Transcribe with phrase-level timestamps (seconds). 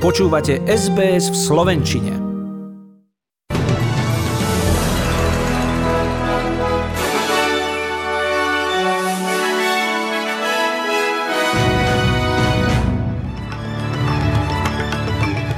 [0.00, 2.12] Počúvate SBS v Slovenčine.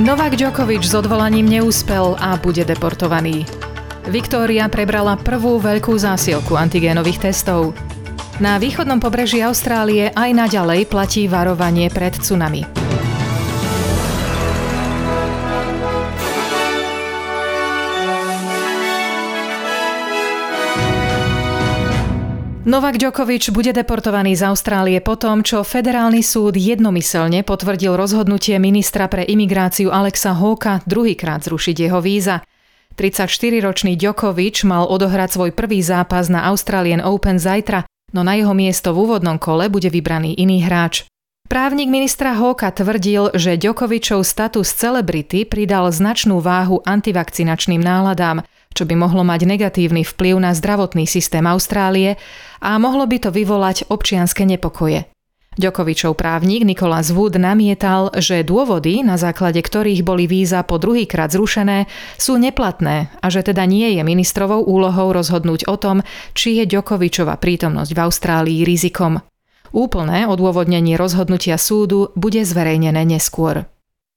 [0.00, 3.44] Novak Djokovic s odvolaním neúspel a bude deportovaný.
[4.08, 7.76] Viktória prebrala prvú veľkú zásielku antigénových testov.
[8.40, 12.79] Na východnom pobreží Austrálie aj naďalej platí varovanie pred tsunami.
[22.70, 29.10] Novak Djokovic bude deportovaný z Austrálie po tom, čo federálny súd jednomyselne potvrdil rozhodnutie ministra
[29.10, 32.46] pre imigráciu Alexa Hóka druhýkrát zrušiť jeho víza.
[32.94, 38.94] 34-ročný Djokovic mal odohrať svoj prvý zápas na Australian Open zajtra, no na jeho miesto
[38.94, 41.10] v úvodnom kole bude vybraný iný hráč.
[41.50, 48.94] Právnik ministra Hóka tvrdil, že Djokovičov status celebrity pridal značnú váhu antivakcinačným náladám– čo by
[48.96, 52.16] mohlo mať negatívny vplyv na zdravotný systém Austrálie
[52.62, 55.10] a mohlo by to vyvolať občianske nepokoje.
[55.58, 61.90] Ďokovičov právnik Nikolás Wood namietal, že dôvody, na základe ktorých boli víza po druhýkrát zrušené,
[62.14, 66.06] sú neplatné a že teda nie je ministrovou úlohou rozhodnúť o tom,
[66.38, 69.26] či je Ďokovičova prítomnosť v Austrálii rizikom.
[69.74, 73.66] Úplné odôvodnenie rozhodnutia súdu bude zverejnené neskôr.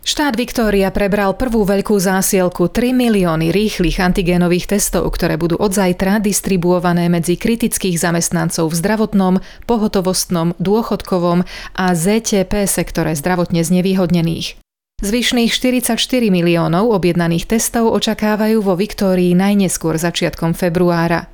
[0.00, 6.24] Štát Viktória prebral prvú veľkú zásielku 3 milióny rýchlych antigénových testov, ktoré budú od zajtra
[6.24, 9.34] distribuované medzi kritických zamestnancov v zdravotnom,
[9.68, 11.44] pohotovostnom, dôchodkovom
[11.76, 14.56] a ZTP sektore zdravotne znevýhodnených.
[15.04, 15.96] Zvyšných 44
[16.32, 21.28] miliónov objednaných testov očakávajú vo Viktórii najneskôr začiatkom februára.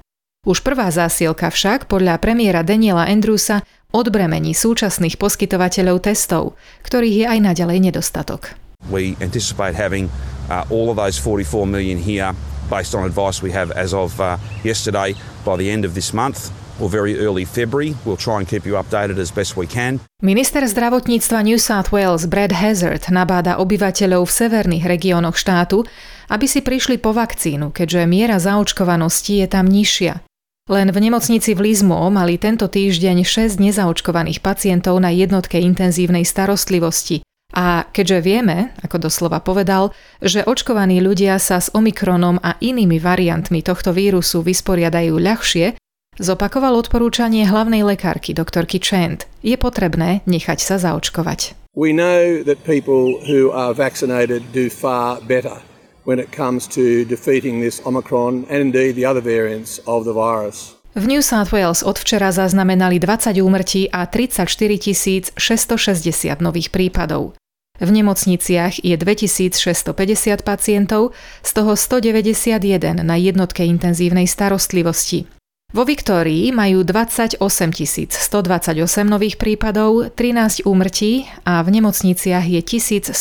[0.46, 7.38] Už prvá zásielka však podľa premiéra Daniela Andrewsa odbremení súčasných poskytovateľov testov, ktorých je aj
[7.40, 8.52] naďalej nedostatok.
[8.92, 10.12] We anticipate having
[10.52, 12.36] uh, all of those 44 million here
[12.68, 15.16] based on advice we have as of uh, yesterday
[15.48, 17.94] by the end of this month or very early February.
[18.04, 20.00] We'll try and keep you updated as best we can.
[20.22, 25.88] Minister zdravotníctva New South Wales Brad Hazard nabáda obyvateľov v severných regiónoch štátu,
[26.28, 30.25] aby si prišli po vakcínu, keďže miera zaočkovanosti je tam nižšia.
[30.66, 37.22] Len v nemocnici v Lizmo mali tento týždeň 6 nezaočkovaných pacientov na jednotke intenzívnej starostlivosti.
[37.54, 43.62] A keďže vieme, ako doslova povedal, že očkovaní ľudia sa s Omikronom a inými variantmi
[43.62, 45.78] tohto vírusu vysporiadajú ľahšie,
[46.18, 49.30] zopakoval odporúčanie hlavnej lekárky doktorky Chant.
[49.46, 51.54] Je potrebné nechať sa zaočkovať.
[51.78, 55.62] We know that people who are vaccinated do far better
[56.06, 60.78] when it comes to defeating this Omicron and indeed the other variants of the virus.
[60.96, 67.36] V New South Wales od včera zaznamenali 20 úmrtí a 34 660 nových prípadov.
[67.76, 69.92] V nemocniciach je 2650
[70.40, 71.12] pacientov,
[71.44, 75.28] z toho 191 na jednotke intenzívnej starostlivosti.
[75.76, 83.12] Vo Viktórii majú 28 128 nových prípadov, 13 úmrtí a v nemocniciach je 1114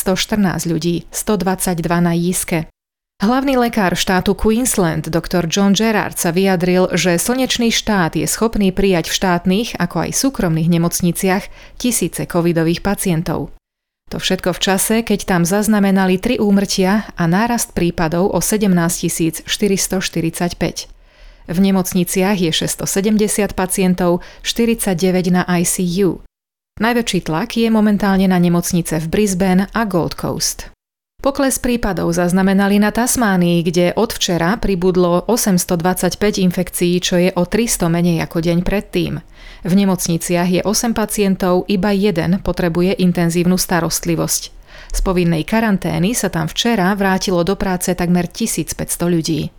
[0.64, 2.72] ľudí, 122 na jízke.
[3.16, 5.48] Hlavný lekár štátu Queensland, dr.
[5.48, 10.68] John Gerard, sa vyjadril, že slnečný štát je schopný prijať v štátnych, ako aj súkromných
[10.68, 11.48] nemocniciach
[11.80, 13.56] tisíce covidových pacientov.
[14.12, 20.92] To všetko v čase, keď tam zaznamenali tri úmrtia a nárast prípadov o 17 445.
[21.48, 26.20] V nemocniciach je 670 pacientov, 49 na ICU.
[26.84, 30.75] Najväčší tlak je momentálne na nemocnice v Brisbane a Gold Coast.
[31.26, 37.90] Pokles prípadov zaznamenali na Tasmánii, kde od včera pribudlo 825 infekcií, čo je o 300
[37.90, 39.18] menej ako deň predtým.
[39.66, 44.54] V nemocniciach je 8 pacientov, iba jeden potrebuje intenzívnu starostlivosť.
[44.94, 49.50] Z povinnej karantény sa tam včera vrátilo do práce takmer 1500 ľudí.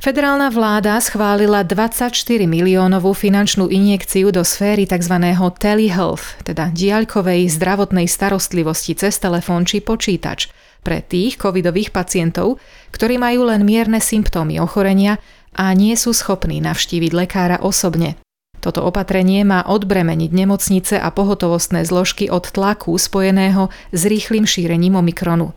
[0.00, 2.16] Federálna vláda schválila 24
[2.48, 5.20] miliónovú finančnú injekciu do sféry tzv.
[5.60, 10.48] telehealth, teda diaľkovej zdravotnej starostlivosti cez telefón či počítač–
[10.84, 12.60] pre tých covidových pacientov,
[12.92, 15.16] ktorí majú len mierne symptómy ochorenia
[15.56, 18.20] a nie sú schopní navštíviť lekára osobne.
[18.60, 25.52] Toto opatrenie má odbremeniť nemocnice a pohotovostné zložky od tlaku spojeného s rýchlým šírením Omikronu.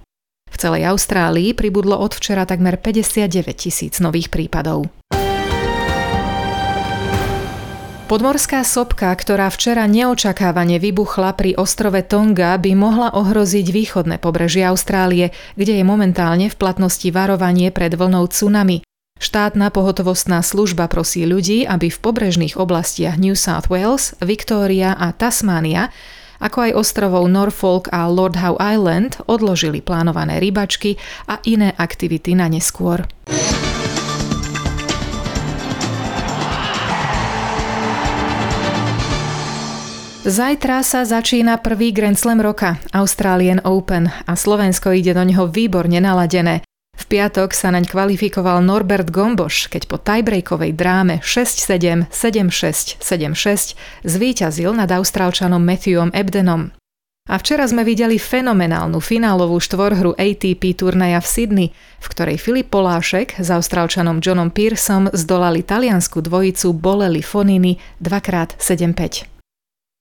[0.48, 4.92] V celej Austrálii pribudlo od včera takmer 59 tisíc nových prípadov.
[8.08, 15.36] Podmorská sopka, ktorá včera neočakávane vybuchla pri ostrove Tonga, by mohla ohroziť východné pobrežie Austrálie,
[15.60, 18.80] kde je momentálne v platnosti varovanie pred vlnou tsunami.
[19.20, 25.92] Štátna pohotovostná služba prosí ľudí, aby v pobrežných oblastiach New South Wales, Victoria a Tasmania
[26.38, 30.96] ako aj ostrovov Norfolk a Lord Howe Island odložili plánované rybačky
[31.28, 33.10] a iné aktivity na neskôr.
[40.28, 46.04] Zajtra sa začína prvý Grand Slam roka, Australian Open a Slovensko ide do neho výborne
[46.04, 46.68] naladené.
[47.00, 54.76] V piatok sa naň kvalifikoval Norbert Gomboš, keď po tiebreakovej dráme 6-7, 7-6, 7-6 zvíťazil
[54.76, 56.76] nad Austrálčanom Matthewom Ebdenom.
[57.32, 61.68] A včera sme videli fenomenálnu finálovú štvorhru ATP turnaja v Sydney,
[62.04, 69.37] v ktorej Filip Polášek s Austrálčanom Johnom Pearsom zdolali taliansku dvojicu Boleli Fonini 2x7-5.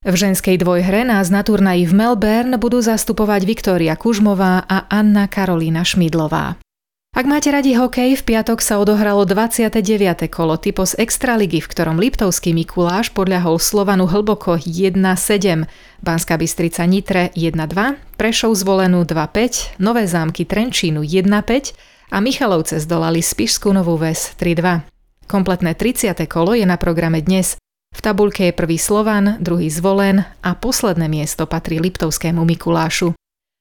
[0.06, 5.82] V ženskej dvojhre nás na turnaji v Melbourne budú zastupovať Viktória Kužmová a Anna Karolína
[5.82, 6.62] Šmidlová.
[7.11, 10.31] Ak máte radi hokej, v piatok sa odohralo 29.
[10.31, 15.67] kolo typos Extraligy, v ktorom Liptovský Mikuláš podľahol Slovanu hlboko 1-7,
[15.99, 21.75] Banská Bystrica Nitre 1-2, Prešov zvolenú 2-5, Nové zámky Trenčínu 1-5
[22.14, 24.87] a Michalovce zdolali Spišskú Novú Ves 3-2.
[25.26, 26.14] Kompletné 30.
[26.31, 27.59] kolo je na programe dnes.
[27.96, 33.16] V tabulke je prvý Slovan, druhý Zvolen a posledné miesto patrí Liptovskému Mikulášu.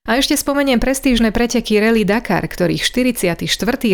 [0.05, 3.41] A ešte spomeniem prestížne preteky Rally Dakar, ktorých 44.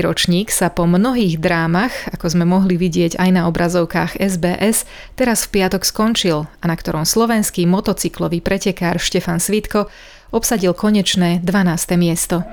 [0.04, 4.84] ročník sa po mnohých drámach, ako sme mohli vidieť aj na obrazovkách SBS,
[5.16, 9.88] teraz v piatok skončil a na ktorom slovenský motocyklový pretekár Štefan Svitko
[10.36, 11.96] obsadil konečné 12.
[11.96, 12.44] miesto.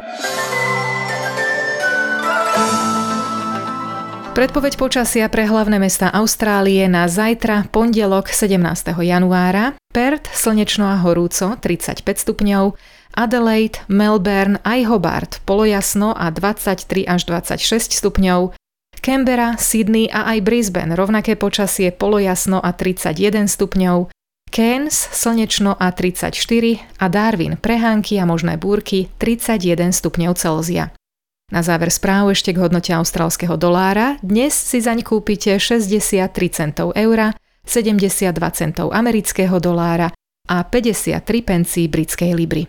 [4.39, 8.95] Predpoveď počasia pre hlavné mesta Austrálie na zajtra, pondelok 17.
[8.95, 9.75] januára.
[9.91, 12.79] Perth, slnečno a horúco, 35 stupňov.
[13.19, 18.55] Adelaide, Melbourne aj Hobart, polojasno a 23 až 26 stupňov.
[19.03, 24.15] Canberra, Sydney a aj Brisbane, rovnaké počasie, polojasno a 31 stupňov.
[24.55, 26.39] Cairns, slnečno a 34
[27.03, 30.95] a Darwin, prehánky a možné búrky 31 stupňov Celzia.
[31.49, 34.21] Na záver správ ešte k hodnote austrálskeho dolára.
[34.21, 37.33] Dnes si zaň kúpite 63 centov eura,
[37.65, 40.13] 72 centov amerického dolára
[40.45, 42.69] a 53 pencí britskej libry.